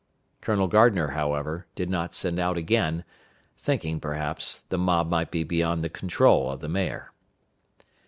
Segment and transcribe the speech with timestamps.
[0.41, 3.03] Colonel Gardner, however, did not send out again,
[3.59, 7.11] thinking, perhaps, the mob might be beyond the control of the mayor.